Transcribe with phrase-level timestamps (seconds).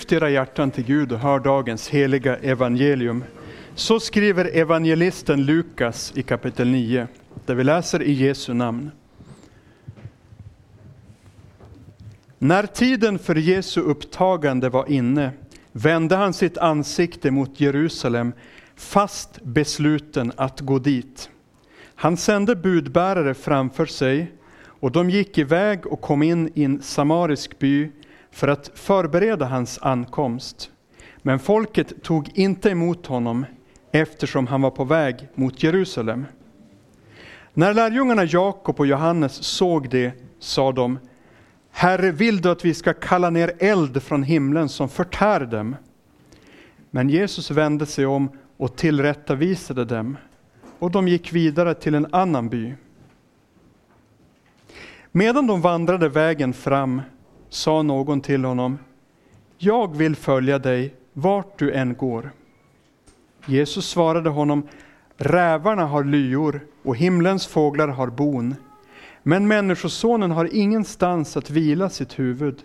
[0.00, 3.24] Lyft era hjärtan till Gud och hör dagens heliga evangelium.
[3.74, 7.08] Så skriver evangelisten Lukas i kapitel 9,
[7.46, 8.90] där vi läser i Jesu namn.
[12.38, 15.30] När tiden för Jesu upptagande var inne
[15.72, 18.32] vände han sitt ansikte mot Jerusalem,
[18.76, 21.30] fast besluten att gå dit.
[21.94, 24.32] Han sände budbärare framför sig,
[24.64, 27.90] och de gick iväg och kom in i en samarisk by
[28.30, 30.70] för att förbereda hans ankomst.
[31.22, 33.46] Men folket tog inte emot honom
[33.92, 36.26] eftersom han var på väg mot Jerusalem.
[37.54, 40.98] När lärjungarna Jakob och Johannes såg det sa de
[41.70, 45.76] Herre, vill du att vi ska kalla ner eld från himlen som förtär dem?
[46.90, 50.16] Men Jesus vände sig om och tillrättavisade dem,
[50.78, 52.74] och de gick vidare till en annan by.
[55.12, 57.02] Medan de vandrade vägen fram
[57.50, 58.78] sa någon till honom,
[59.58, 62.30] Jag vill följa dig vart du än går.
[63.46, 64.68] Jesus svarade honom,
[65.16, 68.54] Rävarna har lyor och himlens fåglar har bon,
[69.22, 72.64] men Människosonen har ingenstans att vila sitt huvud.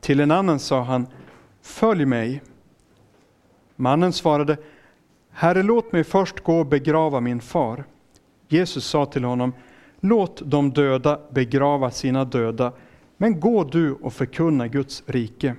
[0.00, 1.06] Till en annan sa han,
[1.62, 2.42] Följ mig.
[3.76, 4.56] Mannen svarade,
[5.30, 7.84] Herre, låt mig först gå och begrava min far.
[8.48, 9.52] Jesus sa till honom,
[10.00, 12.72] Låt de döda begrava sina döda,
[13.22, 15.54] men gå du och förkunna Guds rike.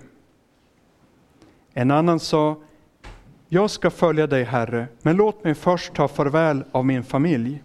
[1.73, 2.57] En annan sa,
[3.49, 7.63] jag ska följa dig, Herre, men låt mig först ta farväl av min familj.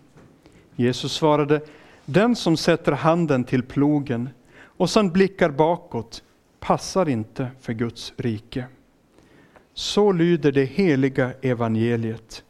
[0.77, 1.61] Jesus svarade,
[2.05, 4.29] den som sätter handen till plogen
[4.61, 6.23] och sedan blickar bakåt
[6.61, 8.65] passar inte för Guds rike.
[9.75, 12.45] Så lyder det heliga evangeliet.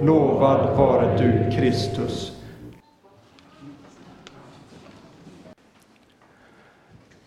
[0.00, 2.35] Lovad vare du, Kristus.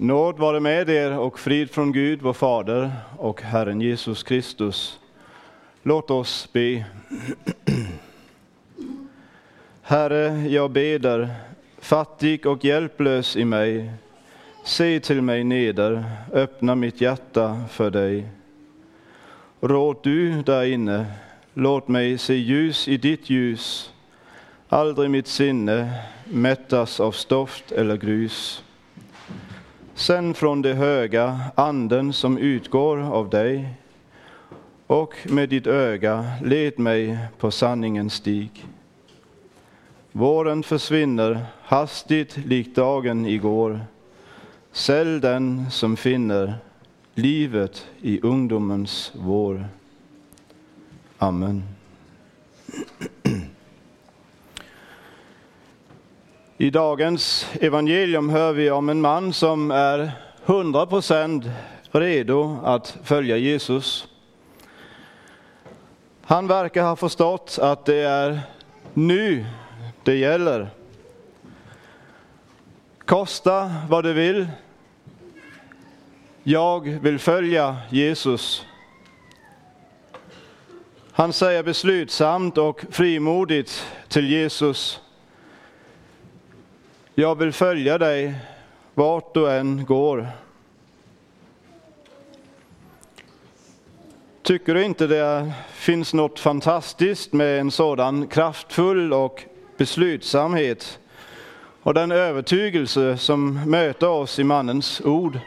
[0.02, 5.00] Nåd vare med er och frid från Gud, vår Fader och Herren Jesus Kristus.
[5.84, 6.86] Låt oss be.
[9.82, 11.30] Herre, jag beder,
[11.80, 13.92] fattig och hjälplös i mig.
[14.64, 16.04] Se till mig neder,
[16.34, 18.28] öppna mitt hjärta för dig.
[19.62, 21.06] Råd du där inne,
[21.54, 23.94] låt mig se ljus i ditt ljus.
[24.70, 25.94] Aldrig mitt sinne
[26.24, 28.64] mättas av stoft eller grus.
[30.00, 33.74] Sen från det höga anden som utgår av dig
[34.88, 38.66] och med ditt öga led mig på sanningens stig.
[40.12, 43.80] Våren försvinner hastigt likt dagen igår.
[44.72, 46.54] Sälj den som finner
[47.16, 49.68] livet i ungdomens vår.
[51.18, 51.64] Amen.
[56.62, 60.12] I dagens evangelium hör vi om en man som är
[60.46, 61.52] 100%
[61.92, 64.08] redo att följa Jesus.
[66.22, 68.40] Han verkar ha förstått att det är
[68.94, 69.46] nu
[70.04, 70.70] det gäller.
[73.06, 74.48] Kosta vad det vill.
[76.44, 78.66] Jag vill följa Jesus.
[81.12, 85.02] Han säger beslutsamt och frimodigt till Jesus
[87.20, 88.36] jag vill följa dig
[88.94, 90.28] vart du än går.
[94.42, 99.44] Tycker du inte det finns något fantastiskt med en sådan kraftfull och
[99.78, 101.00] beslutsamhet
[101.84, 105.40] och den övertygelse som möter oss i mannens ord?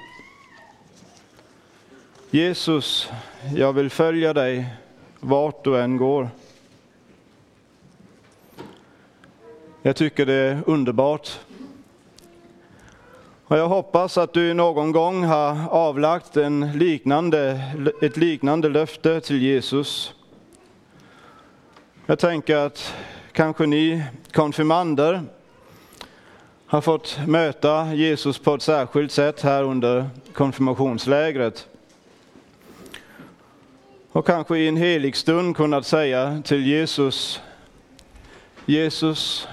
[2.31, 3.11] Jesus,
[3.57, 4.67] jag vill följa dig
[5.21, 6.29] vart du än går.
[9.83, 11.39] Jag tycker det är underbart
[13.53, 17.61] och jag hoppas att du någon gång har avlagt en liknande,
[18.03, 20.15] ett liknande löfte till Jesus.
[22.07, 22.95] Jag tänker att
[23.33, 25.23] kanske ni konfirmander
[26.67, 31.69] har fått möta Jesus på ett särskilt sätt här under konfirmationslägret.
[34.13, 37.41] Och kanske i en helig stund kunnat säga till Jesus,
[38.67, 39.49] Jesus,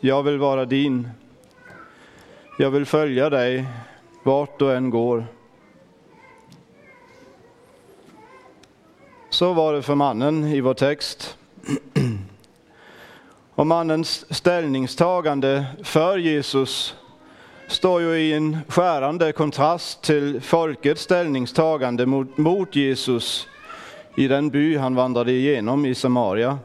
[0.00, 1.08] jag vill vara din.
[2.60, 3.66] Jag vill följa dig
[4.22, 5.26] vart du än går.
[9.30, 11.36] Så var det för mannen i vår text.
[13.54, 16.96] Och mannens ställningstagande för Jesus
[17.68, 23.46] står ju i en skärande kontrast till folkets ställningstagande mot, mot Jesus
[24.16, 26.58] i den by han vandrade igenom i Samaria.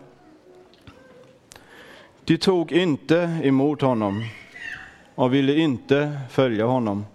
[2.24, 4.24] De tog inte emot honom
[5.16, 7.06] och ville inte följa honom.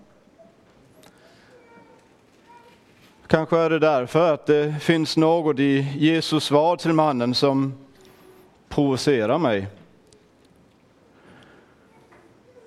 [3.27, 7.75] Kanske är det därför att det finns något i Jesus svar till mannen som
[8.69, 9.67] provocerar mig.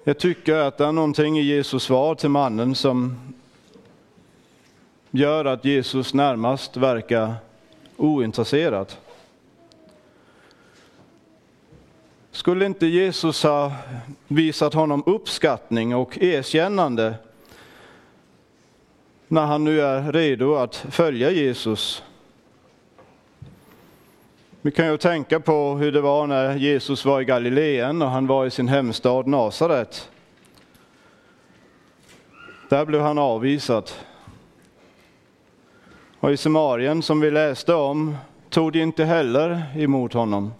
[0.03, 3.19] Jag tycker att det är någonting i Jesus svar till mannen som
[5.11, 7.33] gör att Jesus närmast verkar
[7.97, 8.87] ointresserad.
[12.31, 13.71] Skulle inte Jesus ha
[14.27, 17.13] visat honom uppskattning och erkännande
[19.27, 22.03] när han nu är redo att följa Jesus?
[24.61, 28.27] Vi kan ju tänka på hur det var när Jesus var i Galileen och han
[28.27, 30.09] var i sin hemstad Nasaret.
[32.69, 33.91] Där blev han avvisad.
[36.19, 38.17] Och i Samarien som vi läste om
[38.49, 40.53] tog de inte heller emot honom.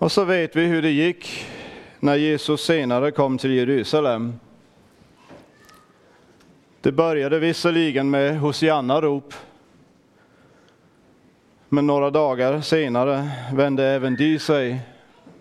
[0.00, 1.46] Och så vet vi hur det gick
[2.00, 4.34] när Jesus senare kom till Jerusalem.
[6.80, 9.34] Det började visserligen med Hosianna-rop.
[11.68, 14.80] Men några dagar senare vände även de sig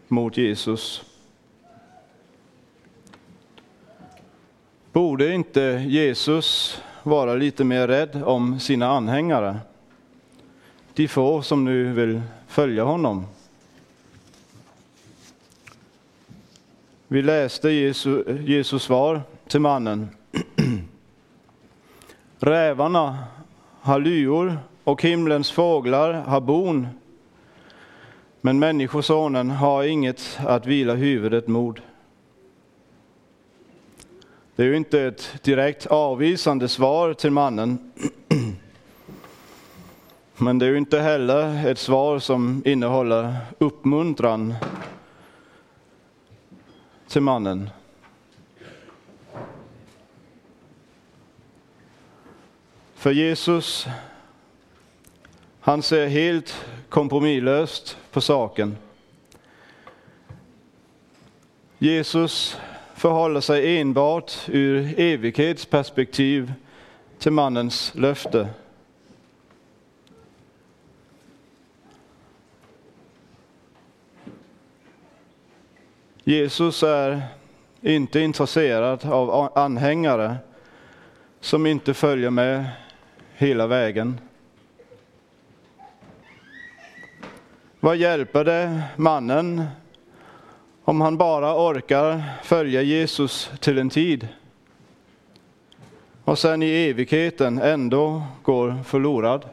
[0.08, 1.04] mot Jesus.
[4.92, 9.60] Borde inte Jesus vara lite mer rädd om sina anhängare?
[10.94, 13.26] De få som nu vill följa honom.
[17.12, 20.10] Vi läste Jesu, Jesu svar till mannen.
[22.40, 23.18] Rävarna
[23.82, 26.88] har lyor och himlens fåglar har bon.
[28.42, 31.80] Men Människosonen har inget att vila huvudet mot.
[34.56, 37.92] Det är ju inte ett direkt avvisande svar till mannen.
[40.38, 44.56] Men det är ju inte heller ett svar som innehåller uppmuntran
[47.10, 47.70] till mannen.
[52.96, 53.88] För Jesus,
[55.60, 58.78] han ser helt kompromisslöst på saken.
[61.78, 62.58] Jesus
[62.96, 66.54] förhåller sig enbart ur evighetsperspektiv
[67.20, 68.48] till mannens löfte.
[76.24, 77.22] Jesus är
[77.82, 80.36] inte intresserad av anhängare
[81.40, 82.66] som inte följer med
[83.34, 84.20] hela vägen.
[87.80, 89.66] Vad hjälper det mannen
[90.84, 94.28] om han bara orkar följa Jesus till en tid
[96.24, 99.46] och sen i evigheten ändå går förlorad?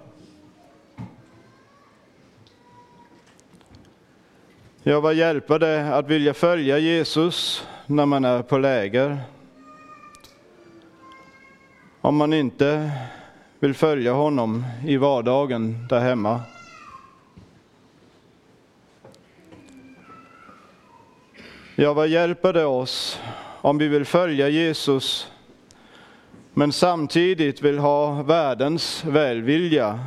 [4.88, 9.18] Ja, vad hjälper det att vilja följa Jesus när man är på läger?
[12.00, 12.90] Om man inte
[13.60, 16.40] vill följa honom i vardagen där hemma.
[21.74, 23.20] Ja, vad hjälper det oss
[23.60, 25.32] om vi vill följa Jesus
[26.54, 30.00] men samtidigt vill ha världens välvilja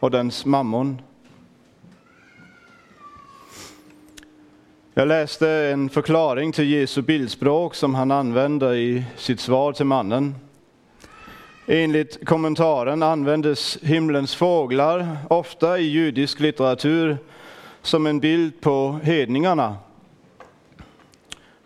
[0.00, 1.02] och dens mammon?
[4.94, 10.34] Jag läste en förklaring till Jesu bildspråk som han använder i sitt svar till mannen.
[11.66, 17.18] Enligt kommentaren användes himlens fåglar ofta i judisk litteratur
[17.82, 19.76] som en bild på hedningarna.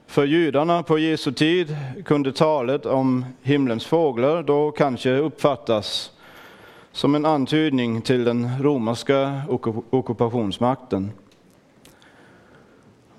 [0.07, 6.12] För judarna på Jesu tid kunde talet om himlens fåglar då kanske uppfattas
[6.93, 9.43] som en antydning till den romerska
[9.90, 11.12] ockupationsmakten.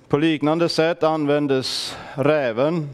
[0.08, 2.90] På liknande sätt användes räven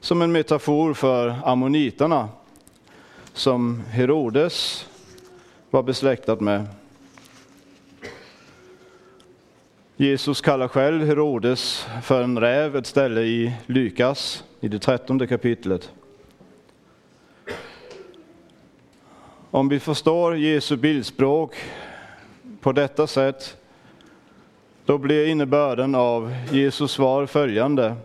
[0.00, 2.28] som en metafor för ammoniterna
[3.32, 4.86] som Herodes
[5.70, 6.66] var besläktad med.
[9.96, 15.90] Jesus kallar själv Herodes för en räv, ett ställe i Lukas i det trettonde kapitlet.
[19.50, 21.54] Om vi förstår Jesu bildspråk
[22.60, 23.56] på detta sätt,
[24.84, 27.96] då blir innebörden av Jesus svar följande.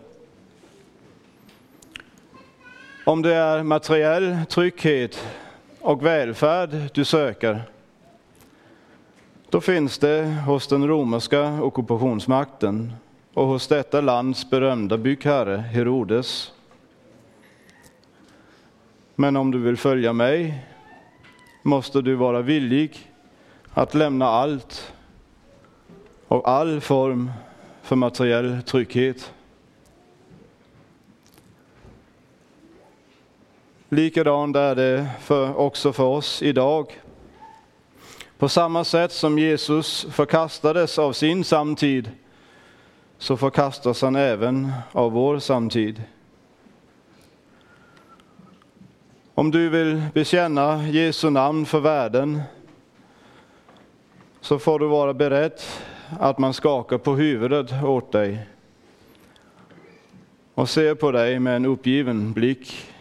[3.04, 5.26] Om det är materiell trygghet
[5.80, 7.62] och välfärd du söker,
[9.50, 12.92] då finns det hos den romerska ockupationsmakten
[13.34, 16.52] och hos detta lands berömda byggherre Herodes.
[19.14, 20.64] Men om du vill följa mig
[21.62, 23.10] måste du vara villig
[23.74, 24.92] att lämna allt
[26.28, 27.30] och all form
[27.82, 29.32] för materiell trygghet.
[33.88, 37.00] Likadant är det för, också för oss idag.
[38.38, 42.10] På samma sätt som Jesus förkastades av sin samtid
[43.18, 46.02] så förkastas han även av vår samtid.
[49.34, 52.42] Om du vill bekänna Jesu namn för världen
[54.40, 55.60] så får du vara beredd
[56.20, 58.46] att man skakar på huvudet åt dig
[60.54, 62.92] och ser på dig med en uppgiven blick.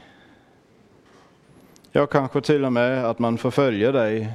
[1.92, 4.34] Ja, kanske till och med att man förföljer dig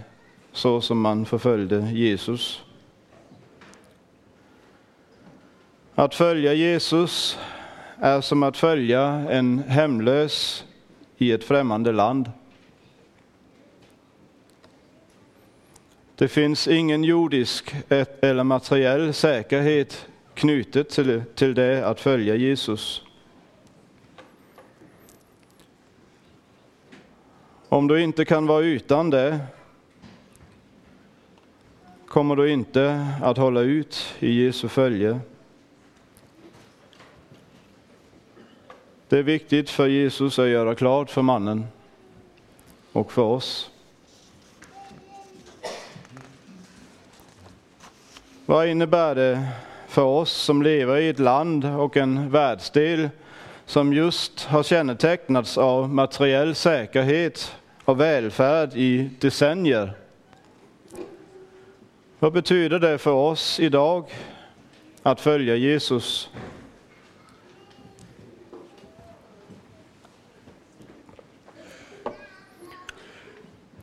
[0.53, 2.63] så som man förföljde Jesus.
[5.95, 7.39] Att följa Jesus
[7.99, 10.65] är som att följa en hemlös
[11.19, 12.31] i ett främmande land.
[16.21, 17.75] Det finns ingen jordisk
[18.21, 23.03] eller materiell säkerhet knutet till, till det att följa Jesus.
[27.69, 29.41] Om du inte kan vara utan det
[32.07, 35.21] kommer du inte att hålla ut i Jesu följe.
[39.09, 41.67] Det är viktigt för Jesus att göra klart för mannen
[42.93, 43.70] och för oss.
[48.51, 49.49] Vad innebär det
[49.89, 53.09] för oss som lever i ett land och en världsdel
[53.65, 59.93] som just har kännetecknats av materiell säkerhet och välfärd i decennier?
[62.19, 64.05] Vad betyder det för oss idag
[65.03, 66.31] att följa Jesus?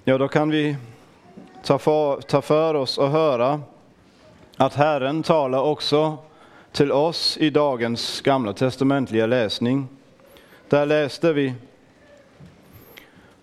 [0.03, 0.75] Ja, då kan vi
[1.63, 3.61] ta för, ta för oss och höra
[4.57, 6.17] att Herren talar också
[6.71, 9.87] till oss i dagens gamla testamentliga läsning.
[10.69, 11.53] Där läste vi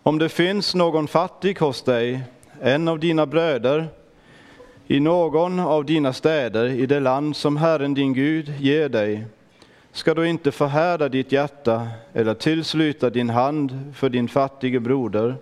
[0.03, 2.21] Om det finns någon fattig hos dig,
[2.61, 3.89] en av dina bröder,
[4.87, 9.25] i någon av dina städer i det land som Herren din Gud ger dig,
[9.93, 15.35] ska du inte förhärda ditt hjärta eller tillsluta din hand för din fattige broder,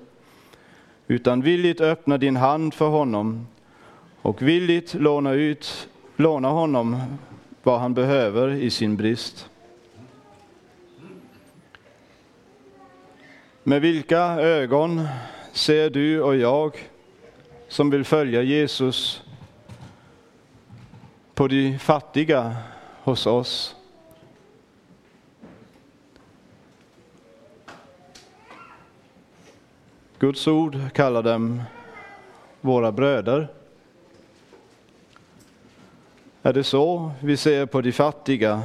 [1.07, 3.47] utan villigt öppna din hand för honom
[4.23, 7.03] och villigt låna, ut, låna honom
[7.63, 9.51] vad han behöver i sin brist.
[13.63, 15.09] Med vilka ögon
[15.53, 16.91] ser du och jag
[17.69, 19.23] som vill följa Jesus
[21.35, 22.57] på de fattiga
[23.03, 23.77] hos oss?
[30.19, 31.63] Guds ord kallar dem
[32.61, 33.62] våra bröder.
[36.45, 38.63] Är det så vi ser på de fattiga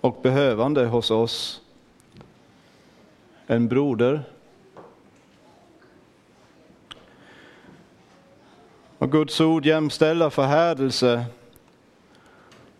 [0.00, 1.60] och behövande hos oss?
[3.46, 4.22] En broder?
[8.98, 11.24] Och Guds ord jämställer förhärdelse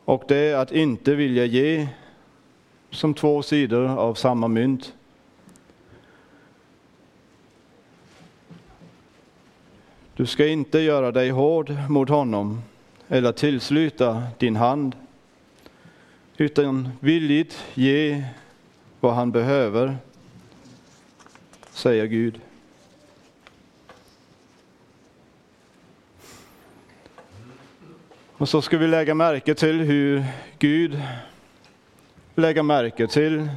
[0.05, 1.89] och det att inte vilja ge
[2.91, 4.95] som två sidor av samma mynt.
[10.17, 12.63] Du ska inte göra dig hård mot honom
[13.09, 14.97] eller tillsluta din hand,
[16.37, 18.25] utan villigt ge
[19.01, 19.97] vad han behöver,
[21.71, 22.41] säger Gud.
[28.37, 30.25] Och så ska vi lägga märke till hur
[30.59, 31.03] Gud
[32.35, 33.49] lägger märke till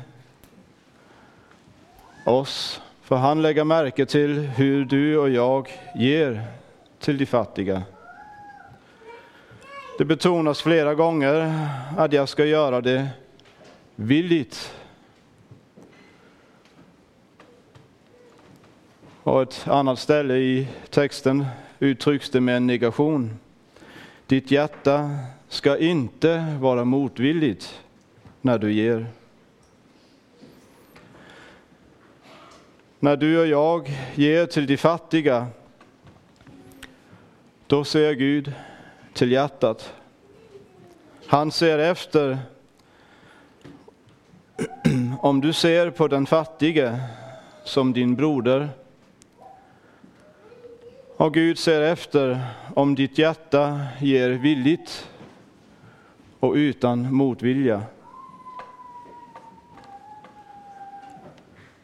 [2.26, 2.82] oss.
[3.02, 6.44] För han lägger märke till hur du och jag ger
[7.00, 7.84] till de fattiga.
[9.98, 13.10] Det betonas flera gånger att jag ska göra det
[13.96, 14.76] villigt.
[19.24, 21.46] Och ett annat ställe i texten
[21.80, 23.40] uttrycks det med en negation.
[24.28, 25.10] Ditt hjärta
[25.48, 27.82] ska inte vara motvilligt
[28.42, 29.06] när du ger.
[33.00, 35.48] När du och jag ger till de fattiga,
[37.68, 38.54] då ser Gud
[39.18, 39.94] till hjärtat.
[41.28, 42.38] Han ser efter
[45.20, 47.00] om du ser på den fattige
[47.64, 48.70] som din broder
[51.18, 55.10] och Gud ser efter om ditt hjärta ger villigt
[56.40, 57.82] och utan motvilja.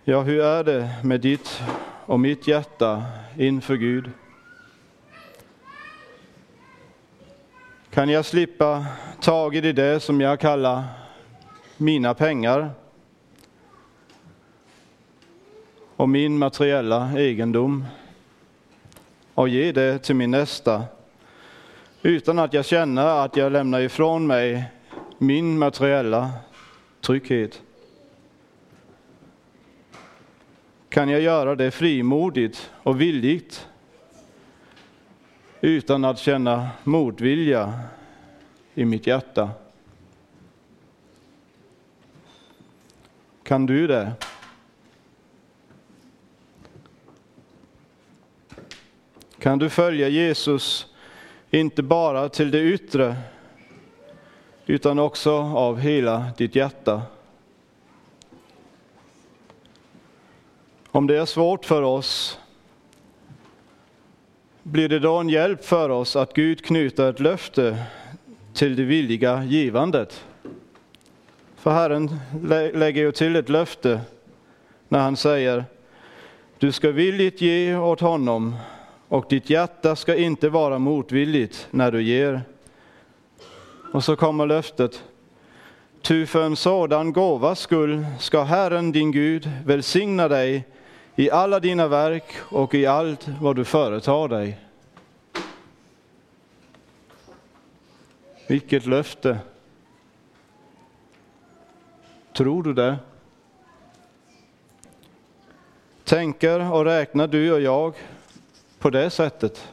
[0.04, 1.62] Ja, hur är det med ditt
[2.06, 3.04] och mitt hjärta
[3.38, 4.12] inför Gud?
[7.93, 8.86] Kan jag slippa
[9.21, 10.84] taget i det som jag kallar
[11.77, 12.69] mina pengar?
[15.95, 17.86] Och min materiella egendom?
[19.34, 20.84] Och ge det till min nästa.
[22.01, 24.63] Utan att jag känner att jag lämnar ifrån mig
[25.17, 26.32] min materiella
[27.01, 27.62] trygghet?
[30.89, 33.67] Kan jag göra det frimodigt och villigt?
[35.65, 37.80] Utan att känna motvilja
[38.73, 39.49] i mitt hjärta?
[43.43, 44.12] Kan du det?
[49.39, 50.88] Kan du följa Jesus,
[51.52, 53.15] inte bara till det yttre,
[54.65, 57.02] utan också av hela ditt hjärta?
[60.91, 62.39] Om det är svårt för oss,
[64.63, 67.78] blir det då en hjälp för oss att Gud knyter ett löfte
[68.54, 70.26] till det villiga givandet?
[71.56, 72.19] För Herren
[72.73, 74.02] lägger ju till ett löfte
[74.89, 75.65] när han säger
[76.60, 78.56] du ska villigt ge åt honom
[79.08, 82.41] och ditt hjärta ska inte vara motvilligt när du ger.
[83.93, 85.04] Och så kommer löftet.
[86.02, 90.63] Ty för en sådan gåvas skull ska Herren din Gud välsigna dig
[91.15, 94.60] i alla dina verk och i allt vad du företar dig.
[98.47, 99.39] Vilket löfte!
[102.34, 102.97] Tror du det?
[106.04, 107.93] Tänker och räknar du och jag
[108.80, 109.67] på det sättet?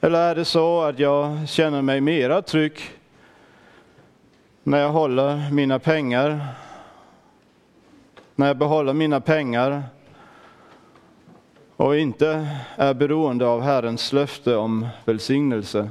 [0.00, 2.80] Eller är det så att jag känner mig mera trygg
[4.62, 6.46] när jag håller mina pengar,
[8.36, 9.82] när jag behåller mina pengar
[11.76, 15.90] och inte är beroende av Herrens löfte om välsignelse?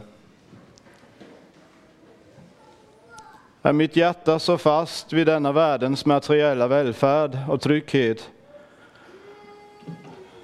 [3.62, 8.30] Är mitt hjärta så fast vid denna världens materiella välfärd och trygghet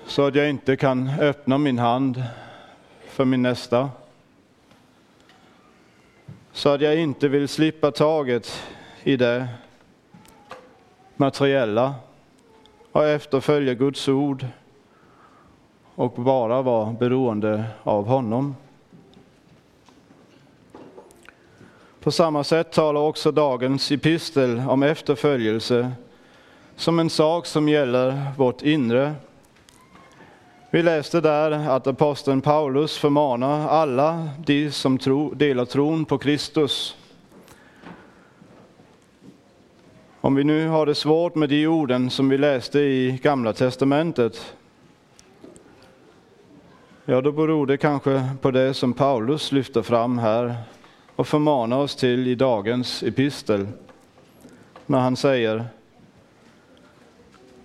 [0.06, 2.24] så att jag inte kan öppna min hand
[3.08, 3.90] för min nästa?
[6.52, 8.64] Så att jag inte vill slippa taget
[9.04, 9.48] i det
[11.16, 11.96] materiella
[12.92, 14.46] och efterfölja Guds ord
[15.96, 18.56] och bara vara beroende av honom.
[22.00, 25.92] På samma sätt talar också dagens epistel om efterföljelse
[26.76, 29.14] som en sak som gäller vårt inre.
[30.70, 36.96] Vi läste där att aposteln Paulus förmanar alla de som tro, delar tron på Kristus.
[40.24, 44.56] Om vi nu har det svårt med de orden som vi läste i Gamla testamentet,
[47.06, 50.56] ja då beror det kanske på det som Paulus lyfter fram här
[51.16, 53.68] och förmanar oss till i dagens epistel
[54.86, 55.66] när han säger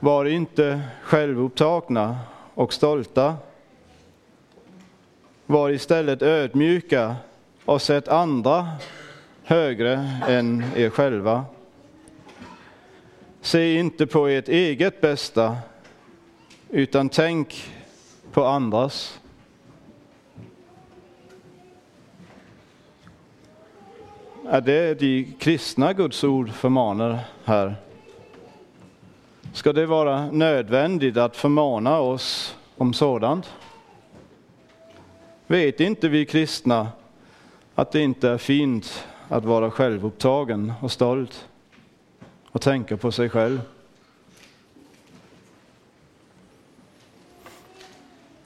[0.01, 2.19] Var inte självupptagna
[2.55, 3.35] och stolta.
[5.47, 7.16] Var istället ödmjuka
[7.64, 8.69] och sätt andra
[9.45, 11.45] högre än er själva.
[13.46, 15.56] Se inte på ert eget bästa
[16.70, 17.72] utan tänk
[18.32, 19.20] på andras.
[24.48, 27.74] Är det de kristna Guds ord förmanar här?
[29.52, 33.52] Ska det vara nödvändigt att förmana oss om sådant?
[35.46, 36.88] Vet inte vi kristna
[37.74, 41.48] att det inte är fint att vara självupptagen och stolt
[42.57, 43.61] och tänka på sig själv?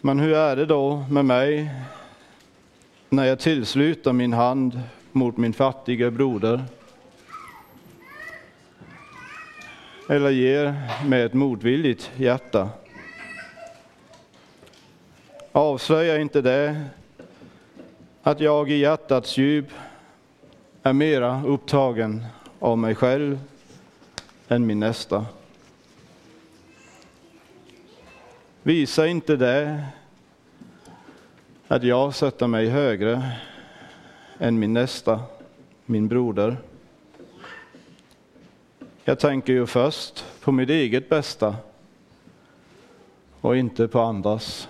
[0.01, 1.70] Men hur är det då med mig
[3.09, 4.81] när jag tillsluter min hand
[5.12, 6.64] mot min fattiga broder.
[10.09, 10.75] Eller ger
[11.07, 12.68] med ett motvilligt hjärta.
[15.53, 16.85] Avslöjar inte det
[18.23, 19.68] att jag i hjärtats djup
[20.83, 22.25] är mera upptagen
[22.59, 23.38] av mig själv
[24.50, 25.26] än min nästa?
[28.62, 29.84] Visa inte det
[31.68, 33.30] att jag sätter mig högre
[34.38, 35.22] än min nästa,
[35.86, 36.56] min broder.
[39.04, 41.56] Jag tänker ju först på mitt eget bästa
[43.40, 44.68] och inte på andras.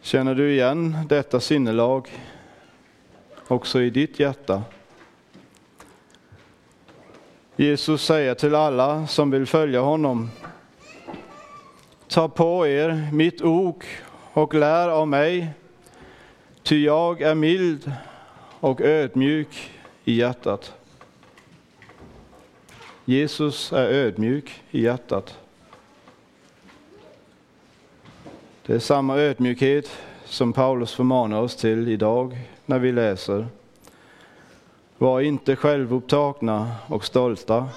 [0.00, 2.08] Känner du igen detta sinnelag
[3.48, 4.62] också i ditt hjärta?
[7.56, 10.30] Jesus säger till alla som vill följa honom
[12.08, 13.84] Ta på er mitt ok
[14.32, 15.48] och lär av mig
[16.62, 17.92] Ty jag är mild
[18.60, 19.70] och ödmjuk
[20.04, 20.74] i hjärtat.
[23.04, 25.38] Jesus är ödmjuk i hjärtat.
[28.66, 29.90] Det är samma ödmjukhet
[30.24, 33.46] som Paulus förmanar oss till idag när vi läser.
[35.04, 37.68] Var inte självupptagna och stolta.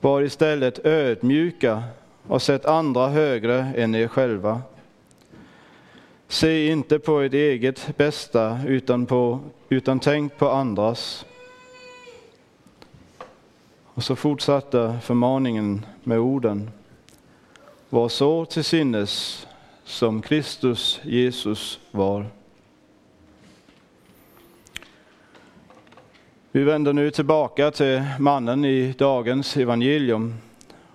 [0.00, 1.82] Var istället ödmjuka
[2.26, 4.62] och sätt andra högre än er själva.
[6.28, 11.26] Se inte på ert eget bästa utan, på, utan tänk på andras.
[13.84, 16.70] Och så fortsatte förmaningen med orden.
[17.88, 19.46] Var så till sinnes
[19.84, 22.26] som Kristus Jesus var.
[26.56, 30.34] Vi vänder nu tillbaka till mannen i dagens evangelium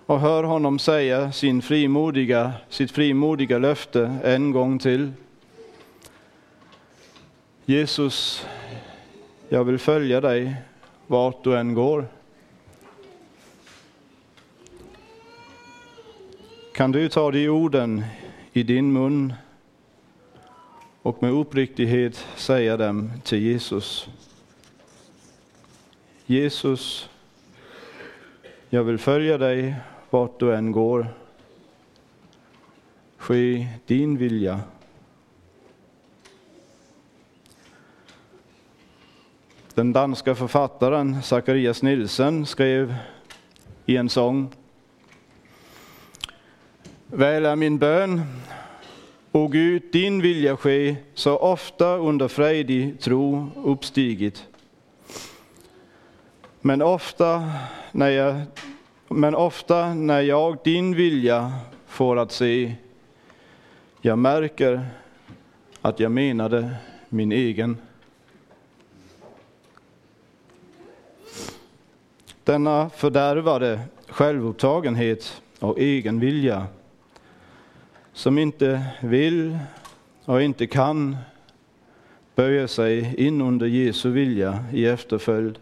[0.06, 5.12] och hör honom säga sin frimodiga, sitt frimodiga löfte en gång till.
[7.64, 8.46] Jesus,
[9.48, 10.56] jag vill följa dig
[11.06, 12.06] vart du än går.
[16.74, 18.04] Kan du ta de orden
[18.52, 19.34] i din mun
[21.02, 24.08] och med uppriktighet säga dem till Jesus?
[26.32, 27.10] Jesus,
[28.70, 29.74] jag vill följa dig
[30.10, 31.06] vart du än går.
[33.16, 34.60] Ske din vilja.
[39.74, 42.94] Den danska författaren Zacharias Nielsen skrev
[43.86, 44.50] i en sång
[47.06, 48.22] Väl är min bön,
[49.32, 54.48] o Gud, din vilja ske, så ofta under frejdig tro uppstigit.
[56.64, 57.50] Men ofta
[57.92, 58.40] när jag,
[59.08, 61.52] men ofta när jag din vilja
[61.86, 62.74] får att se,
[64.00, 64.86] jag märker
[65.80, 66.74] att jag menade
[67.08, 67.76] min egen.
[72.44, 76.66] Denna fördärvade självupptagenhet och egen vilja
[78.12, 79.58] som inte vill
[80.24, 81.16] och inte kan
[82.34, 85.58] böja sig in under Jesu vilja i efterföljd.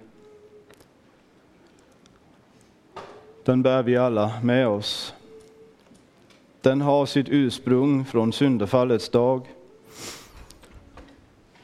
[3.44, 5.14] Den bär vi alla med oss.
[6.60, 9.46] Den har sitt ursprung från syndafallets dag,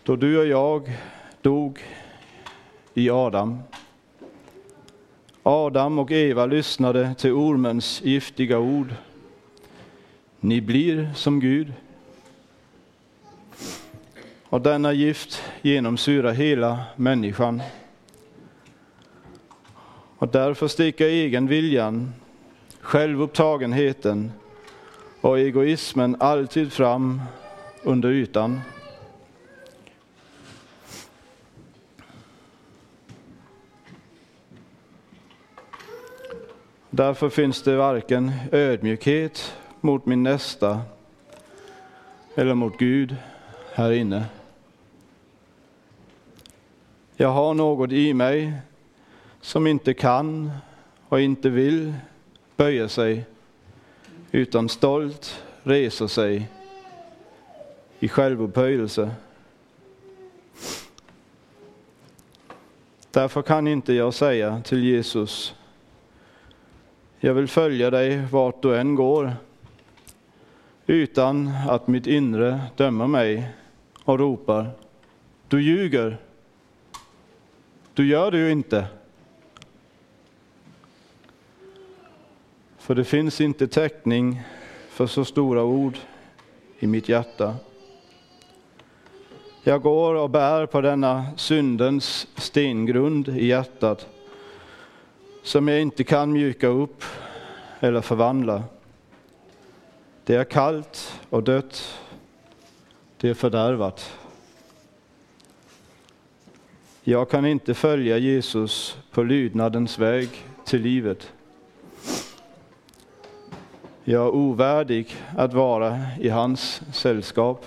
[0.02, 0.92] då du och jag
[1.42, 1.80] dog
[2.94, 3.58] i Adam.
[5.42, 8.94] Adam och Eva lyssnade till ormens giftiga ord
[10.40, 11.72] ni blir som Gud.
[14.44, 17.62] Och denna gift genomsyrar hela människan.
[20.18, 22.12] Och därför sticker egenviljan,
[22.80, 24.32] självupptagenheten
[25.20, 27.22] och egoismen alltid fram
[27.82, 28.60] under ytan.
[36.90, 40.80] Därför finns det varken ödmjukhet mot min nästa
[42.34, 43.16] eller mot Gud
[43.74, 44.24] här inne.
[47.16, 48.52] Jag har något i mig
[49.46, 50.52] som inte kan
[51.08, 51.94] och inte vill
[52.56, 53.24] böja sig
[54.30, 56.48] utan stolt reser sig
[57.98, 59.10] i självupphöjelse.
[63.10, 65.54] Därför kan inte jag säga till Jesus,
[67.20, 69.32] jag vill följa dig vart du än går
[70.86, 73.48] utan att mitt inre dömer mig
[74.04, 74.70] och ropar
[75.48, 76.18] Du ljuger.
[77.94, 78.86] Du gör det ju inte.
[82.86, 84.42] För det finns inte täckning
[84.88, 85.98] för så stora ord
[86.78, 87.56] i mitt hjärta.
[89.62, 94.08] Jag går och bär på denna syndens stengrund i hjärtat
[95.42, 97.04] som jag inte kan mjuka upp
[97.80, 98.64] eller förvandla.
[100.24, 101.98] Det är kallt och dött.
[103.16, 104.18] Det är fördärvat.
[107.02, 110.28] Jag kan inte följa Jesus på lydnadens väg
[110.64, 111.32] till livet.
[114.08, 117.66] Jag är ovärdig att vara i hans sällskap.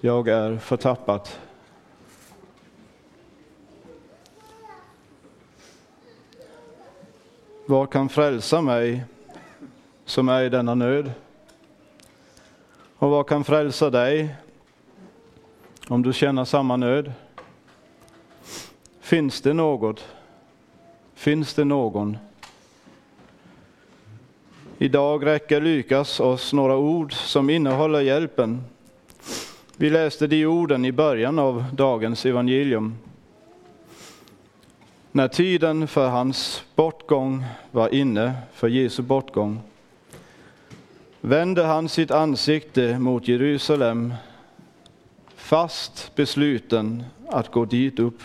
[0.00, 1.28] Jag är förtappad.
[7.66, 9.04] Vad kan frälsa mig
[10.04, 11.12] som är i denna nöd?
[12.96, 14.36] Och vad kan frälsa dig
[15.88, 17.12] om du känner samma nöd?
[19.00, 20.04] Finns det något?
[21.14, 22.18] Finns det någon?
[24.82, 28.64] Idag räcker Lukas oss några ord som innehåller hjälpen.
[29.76, 32.94] Vi läste de orden i början av dagens evangelium.
[35.12, 39.60] När tiden för hans bortgång var inne, för Jesu bortgång,
[41.20, 44.14] vände han sitt ansikte mot Jerusalem,
[45.36, 48.22] fast besluten att gå dit upp.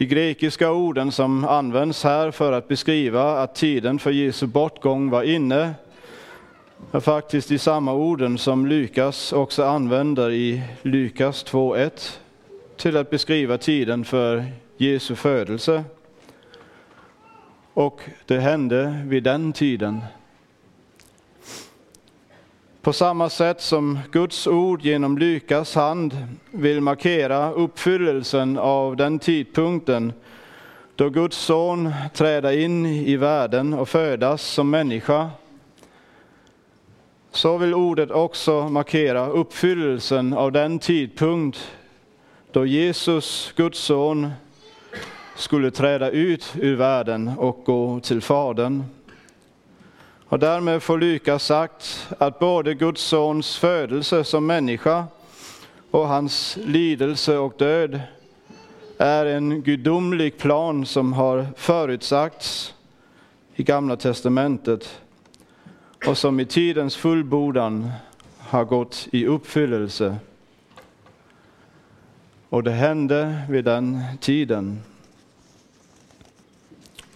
[0.00, 5.22] De grekiska orden som används här för att beskriva att tiden för Jesu bortgång var
[5.22, 5.74] inne
[6.92, 12.18] är faktiskt de samma orden som Lukas också använder i Lukas 2.1
[12.76, 14.44] till att beskriva tiden för
[14.76, 15.84] Jesu födelse.
[17.74, 20.00] Och det hände vid den tiden.
[22.82, 30.12] På samma sätt som Guds ord genom Lukas hand vill markera uppfyllelsen av den tidpunkten
[30.96, 35.30] då Guds son träder in i världen och födas som människa,
[37.30, 41.72] så vill ordet också markera uppfyllelsen av den tidpunkt
[42.52, 44.30] då Jesus, Guds son,
[45.36, 48.84] skulle träda ut ur världen och gå till Fadern.
[50.30, 55.04] Och därmed får Lukas sagt att både Guds sons födelse som människa
[55.90, 58.00] och hans lidelse och död
[58.98, 62.74] är en gudomlig plan som har förutsagts
[63.54, 65.00] i Gamla testamentet
[66.06, 67.90] och som i tidens fullbordan
[68.38, 70.16] har gått i uppfyllelse.
[72.48, 74.80] Och det hände vid den tiden.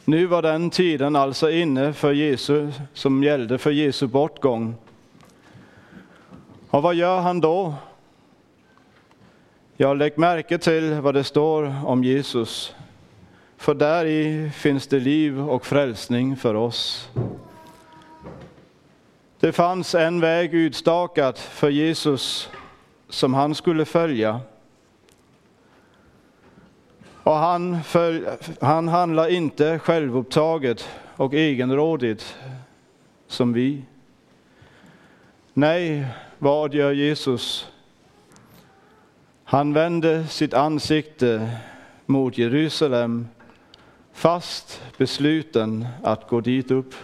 [0.06, 4.74] Nu var den tiden alltså inne för Jesu, som gällde för Jesu bortgång.
[6.70, 7.74] Och vad gör han då?
[9.76, 12.74] Jag lägg märke till vad det står om Jesus.
[13.56, 17.08] För där i finns det liv och frälsning för oss.
[19.40, 22.50] Det fanns en väg utstakad för Jesus
[23.08, 24.40] som han skulle följa.
[27.24, 32.36] Och han, för, han handlar inte självupptaget och egenrådigt
[33.26, 33.82] som vi.
[35.54, 36.06] Nej,
[36.38, 37.68] vad gör Jesus?
[39.44, 41.50] Han vände sitt ansikte
[42.06, 43.28] mot Jerusalem,
[44.12, 46.94] fast besluten att gå dit upp.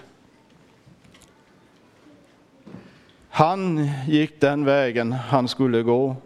[3.29, 6.17] Han gick den vägen han skulle gå,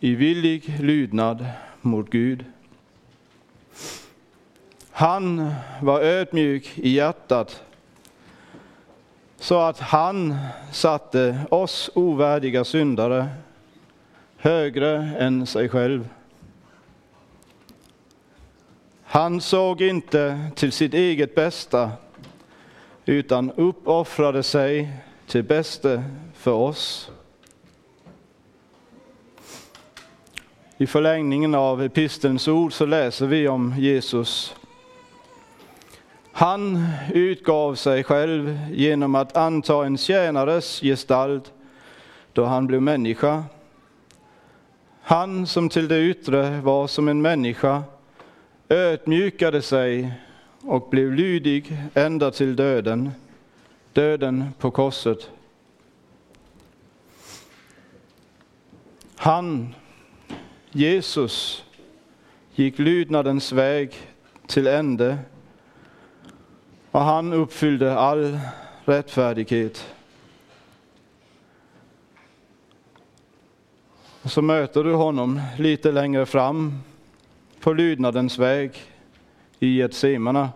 [0.00, 1.46] i villig lydnad
[1.82, 2.44] mot Gud.
[4.90, 7.62] Han var ödmjuk i hjärtat
[9.36, 10.36] så att han
[10.72, 13.28] satte oss ovärdiga syndare
[14.36, 16.08] högre än sig själv.
[19.04, 21.90] Han såg inte till sitt eget bästa
[23.04, 24.92] utan uppoffrade sig
[25.26, 27.10] till bäste för oss.
[30.78, 34.56] I förlängningen av epistelns ord så läser vi om Jesus.
[36.32, 41.52] Han utgav sig själv genom att anta en tjänares gestalt
[42.32, 43.44] då han blev människa.
[45.02, 47.82] Han som till det yttre var som en människa
[48.68, 50.12] ödmjukade sig
[50.60, 53.10] och blev lydig ända till döden,
[53.92, 55.30] döden på korset.
[59.16, 59.74] Han
[60.74, 61.64] Jesus
[62.54, 63.94] gick lydnadens väg
[64.46, 65.18] till ände
[66.90, 68.38] och han uppfyllde all
[68.84, 69.94] rättfärdighet.
[74.22, 76.78] Och så möter du honom lite längre fram
[77.60, 78.82] på lydnadens väg
[79.58, 80.48] i Getsemane.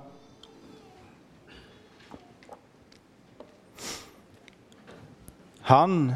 [5.61, 6.15] Han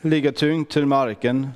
[0.00, 1.50] ligger tungt till marken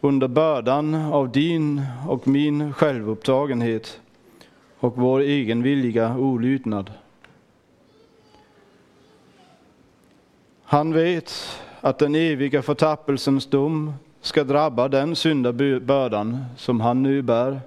[0.00, 4.00] under bördan av din och min självupptagenhet
[4.78, 6.90] och vår egenvilliga olydnad.
[10.64, 11.32] Han vet
[11.80, 17.60] att den eviga förtappelsens dom ska drabba den syndabördan som han nu bär.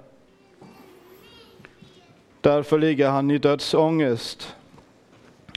[2.40, 4.56] Därför ligger han i dödsångest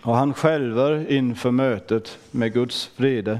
[0.03, 3.39] och han skälver inför mötet med Guds vrede.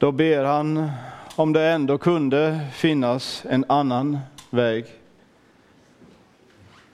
[0.00, 0.90] Då ber han
[1.36, 4.18] om det ändå kunde finnas en annan
[4.50, 4.84] väg,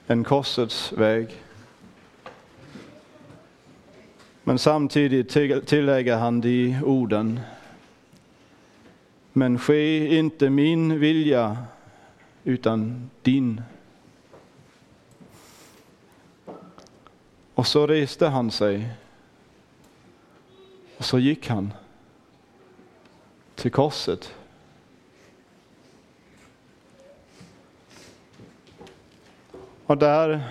[0.07, 1.35] en korsets väg.
[4.43, 5.29] Men samtidigt
[5.67, 7.39] tillägger han de orden.
[9.33, 11.57] Men ske inte min vilja
[12.43, 13.61] utan din.
[17.53, 18.89] Och så reste han sig
[20.97, 21.73] och så gick han
[23.57, 24.33] till korset.
[29.85, 30.43] Och där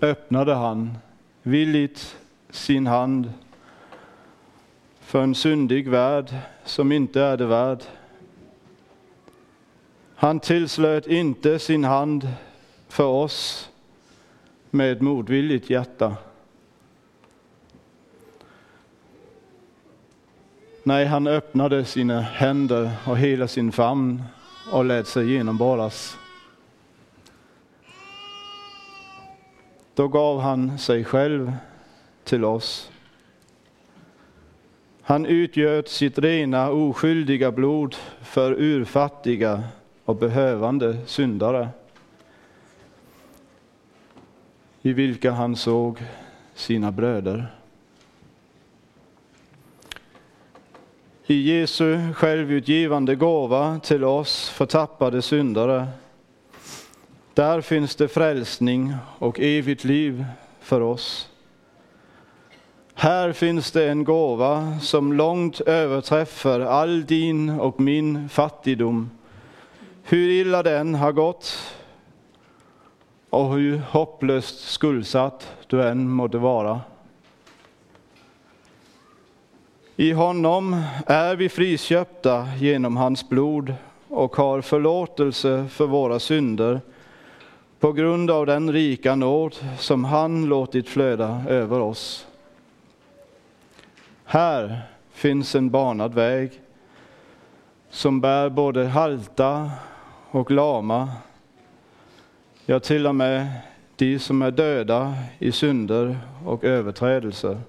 [0.00, 0.98] öppnade han
[1.42, 2.16] villigt
[2.50, 3.32] sin hand
[5.00, 7.82] för en syndig värld som inte är det värd.
[10.14, 12.28] Han tillslöt inte sin hand
[12.88, 13.70] för oss
[14.70, 16.16] med ett modvilligt hjärta.
[20.84, 24.22] Nej, han öppnade sina händer och hela sin famn
[24.72, 26.18] och lät sig genomborras.
[29.94, 31.52] Då gav han sig själv
[32.24, 32.90] till oss.
[35.02, 39.62] Han utgöt sitt rena, oskyldiga blod för urfattiga
[40.04, 41.68] och behövande syndare
[44.82, 46.02] i vilka han såg
[46.54, 47.61] sina bröder.
[51.26, 55.88] I Jesu självutgivande gåva till oss förtappade syndare,
[57.34, 60.24] där finns det frälsning och evigt liv
[60.60, 61.28] för oss.
[62.94, 69.10] Här finns det en gåva som långt överträffar all din och min fattigdom.
[70.02, 71.74] Hur illa den har gått
[73.30, 76.80] och hur hopplöst skuldsatt du än måtte vara.
[79.96, 83.74] I honom är vi friköpta genom hans blod
[84.08, 86.80] och har förlåtelse för våra synder
[87.80, 92.26] på grund av den rika nåd som han låtit flöda över oss.
[94.24, 94.80] Här
[95.12, 96.50] finns en banad väg
[97.90, 99.70] som bär både halta
[100.30, 101.08] och lama,
[102.66, 103.46] ja till och med
[103.96, 107.60] de som är döda i synder och överträdelser.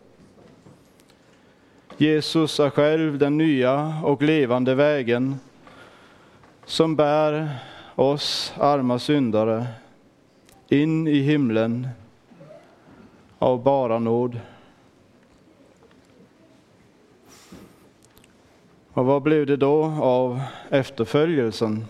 [1.97, 5.39] Jesus är själv den nya och levande vägen
[6.65, 7.49] som bär
[7.95, 9.67] oss arma syndare
[10.69, 11.87] in i himlen
[13.39, 14.39] av bara nåd.
[18.93, 21.85] Och vad blev det då av efterföljelsen?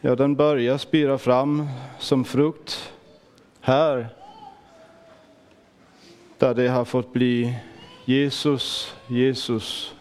[0.00, 1.68] Ja, den börjar spira fram
[1.98, 2.92] som frukt
[3.60, 4.08] här
[6.38, 7.56] där det har fått bli
[8.04, 9.94] Jesus, Jesus,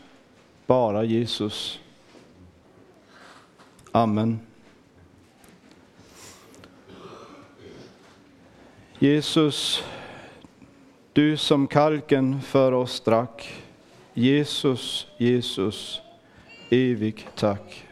[0.65, 1.79] bara Jesus.
[3.91, 4.39] Amen.
[8.99, 9.83] Jesus,
[11.13, 13.63] du som kalken för oss drack.
[14.13, 16.01] Jesus, Jesus,
[16.69, 17.88] evig tack.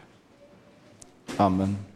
[1.36, 1.93] Amen.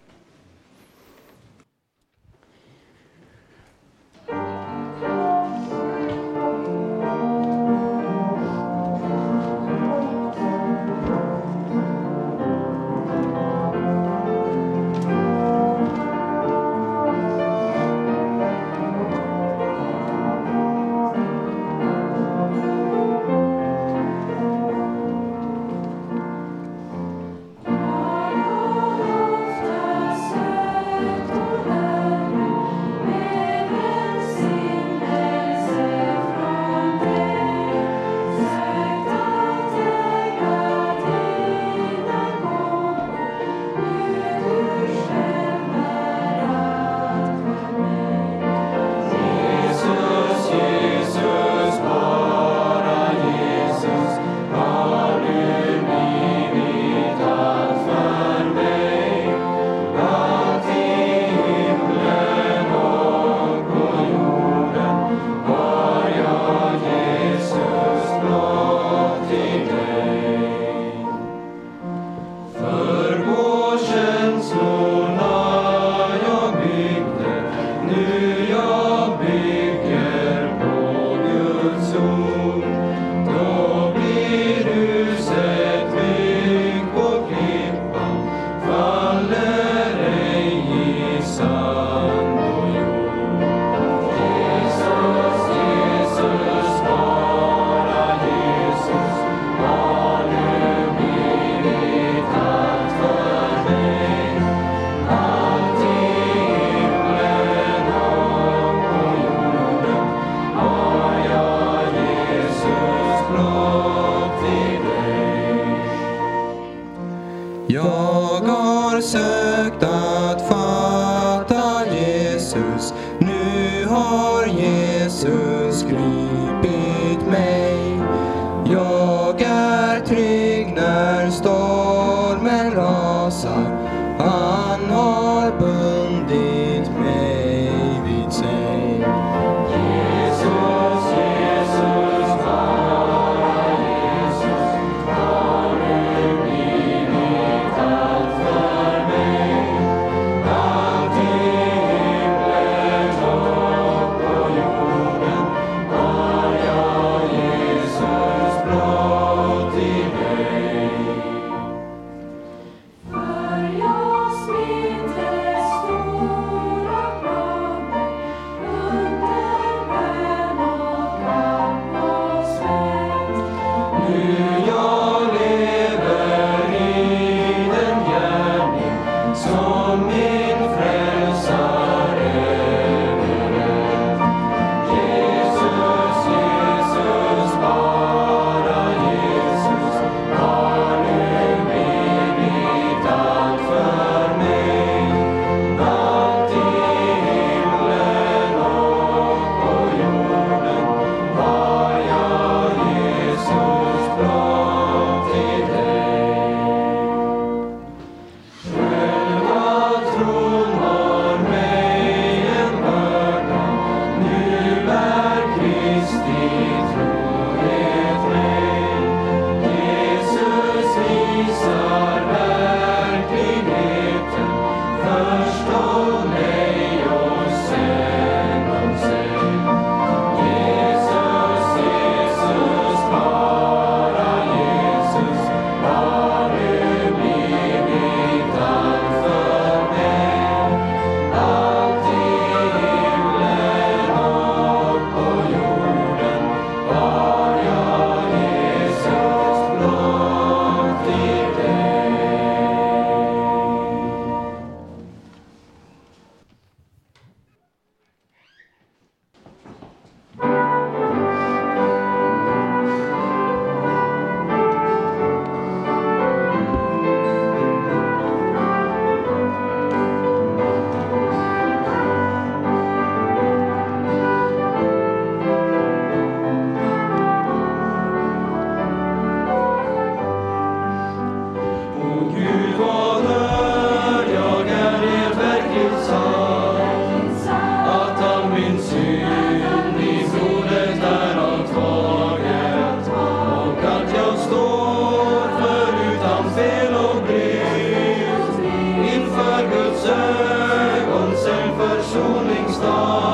[302.78, 303.27] stars.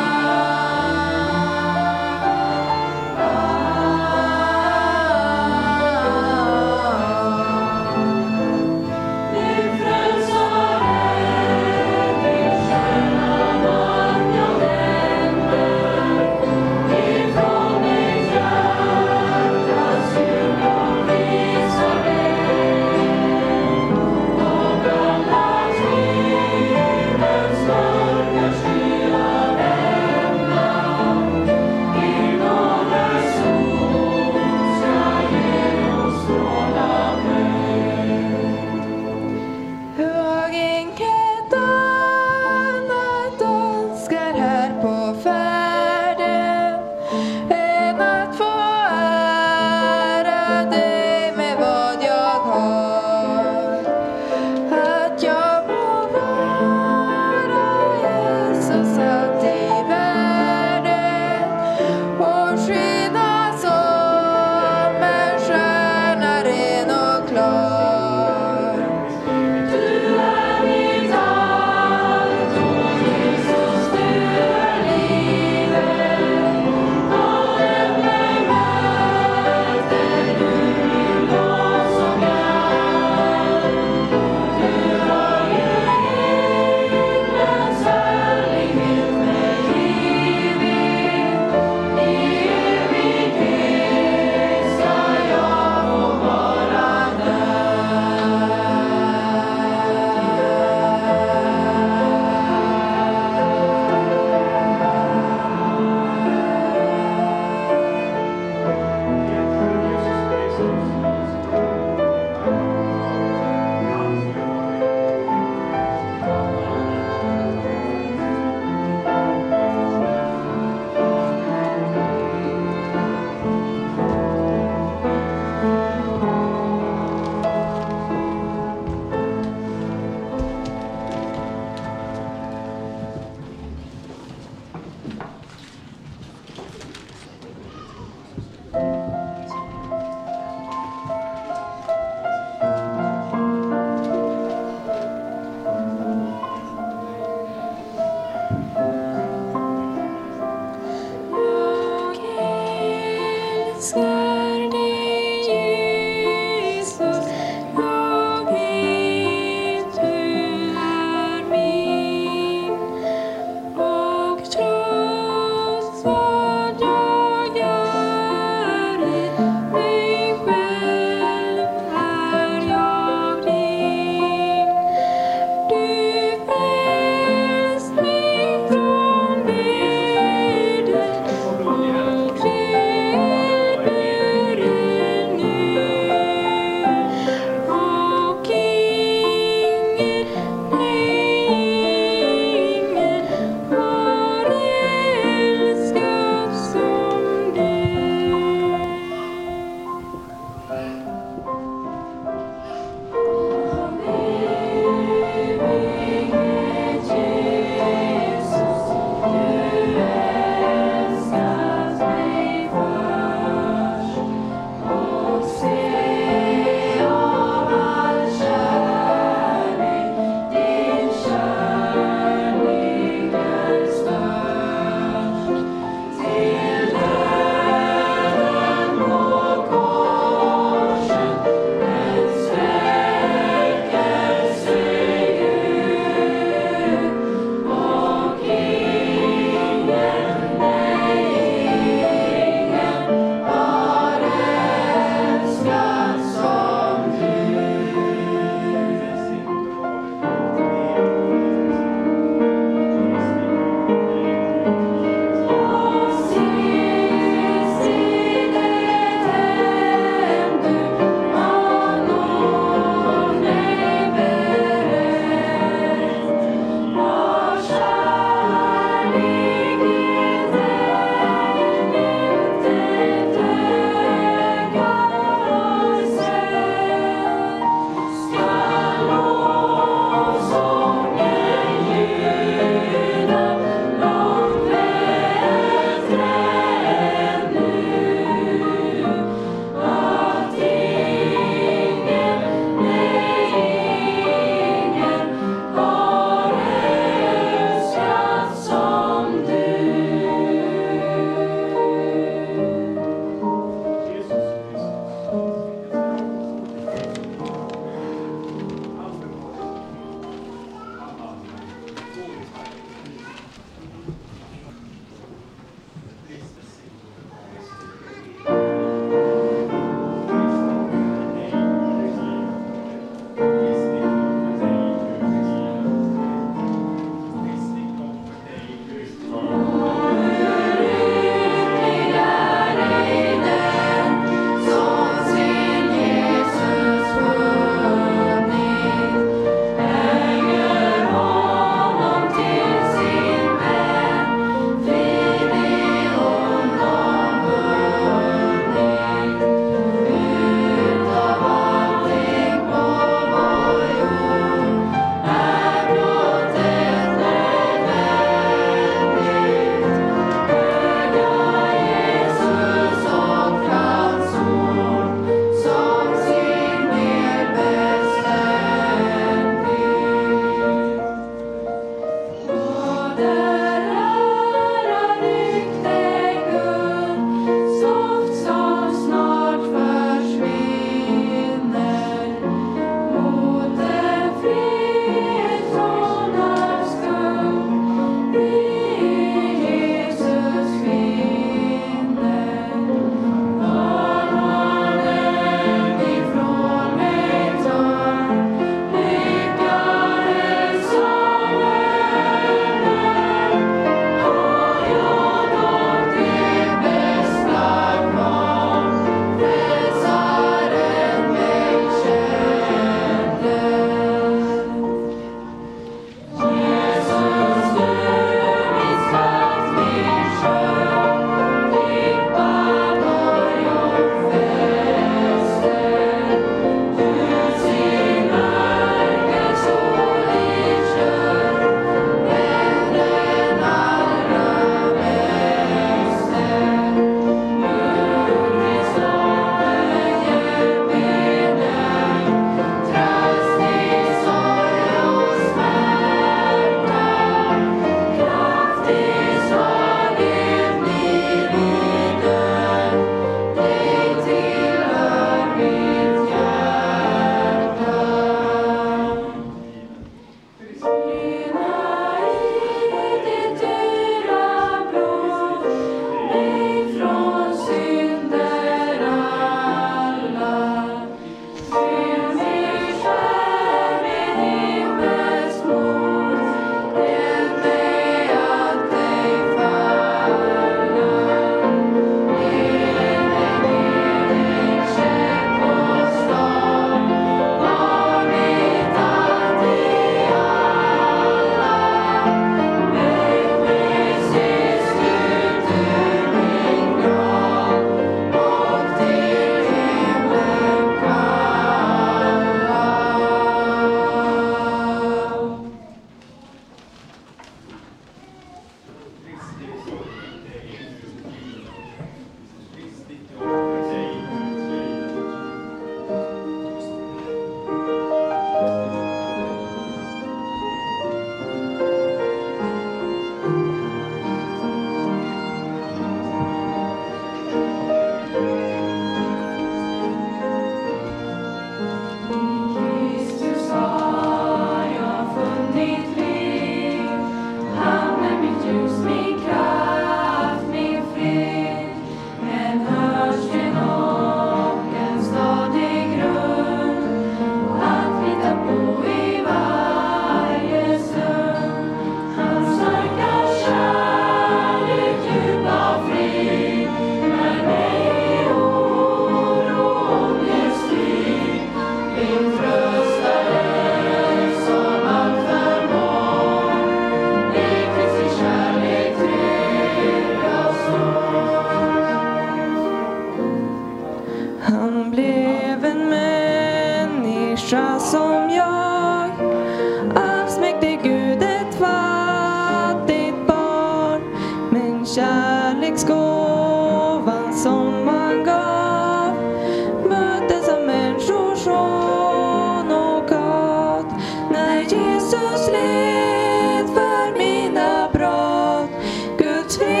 [599.77, 600.00] Guds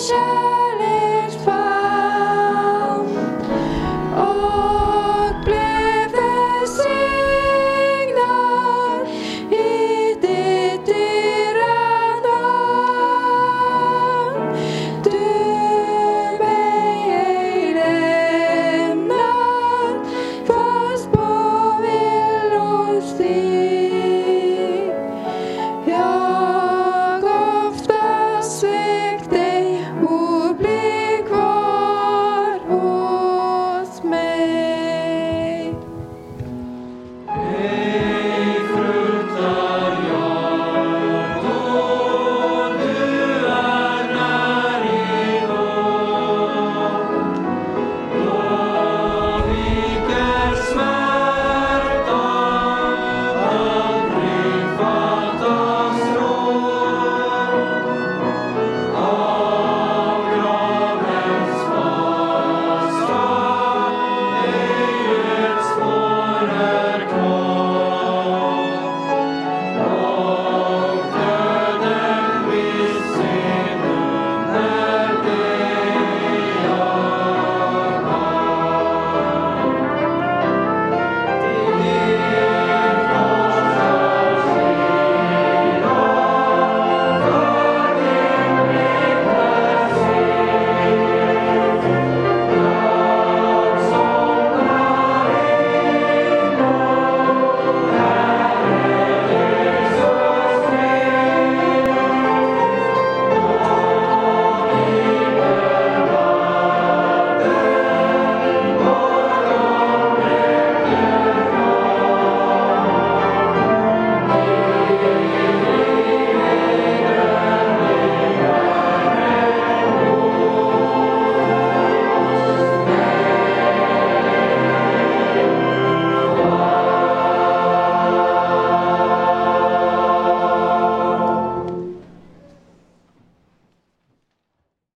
[0.00, 0.59] 下